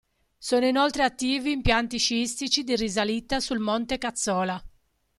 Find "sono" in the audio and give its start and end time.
0.39-0.65